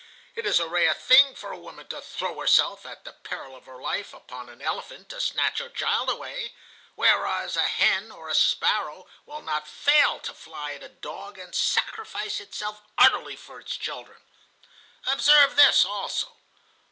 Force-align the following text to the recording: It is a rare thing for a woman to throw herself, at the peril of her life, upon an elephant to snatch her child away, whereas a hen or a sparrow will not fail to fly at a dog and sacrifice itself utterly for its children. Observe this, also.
It 0.33 0.47
is 0.47 0.59
a 0.59 0.67
rare 0.67 0.95
thing 0.95 1.35
for 1.35 1.51
a 1.51 1.59
woman 1.59 1.87
to 1.89 2.01
throw 2.01 2.39
herself, 2.39 2.87
at 2.87 3.03
the 3.05 3.13
peril 3.13 3.55
of 3.55 3.67
her 3.67 3.79
life, 3.79 4.15
upon 4.15 4.49
an 4.49 4.59
elephant 4.59 5.09
to 5.09 5.21
snatch 5.21 5.59
her 5.59 5.69
child 5.69 6.09
away, 6.09 6.53
whereas 6.95 7.55
a 7.55 7.67
hen 7.67 8.11
or 8.11 8.27
a 8.27 8.33
sparrow 8.33 9.05
will 9.27 9.43
not 9.43 9.67
fail 9.67 10.19
to 10.21 10.33
fly 10.33 10.71
at 10.73 10.81
a 10.81 10.89
dog 10.89 11.37
and 11.37 11.53
sacrifice 11.53 12.39
itself 12.39 12.81
utterly 12.97 13.35
for 13.35 13.59
its 13.59 13.77
children. 13.77 14.17
Observe 15.05 15.55
this, 15.55 15.85
also. 15.85 16.35